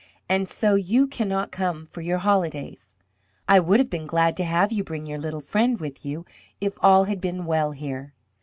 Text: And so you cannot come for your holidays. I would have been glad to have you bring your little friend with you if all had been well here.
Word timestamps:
And 0.27 0.49
so 0.49 0.73
you 0.73 1.05
cannot 1.05 1.51
come 1.51 1.85
for 1.91 2.01
your 2.01 2.17
holidays. 2.17 2.95
I 3.47 3.59
would 3.59 3.79
have 3.79 3.91
been 3.91 4.07
glad 4.07 4.35
to 4.37 4.43
have 4.43 4.71
you 4.71 4.83
bring 4.83 5.05
your 5.05 5.19
little 5.19 5.41
friend 5.41 5.79
with 5.79 6.03
you 6.03 6.25
if 6.59 6.73
all 6.81 7.03
had 7.03 7.21
been 7.21 7.45
well 7.45 7.73
here. 7.73 8.15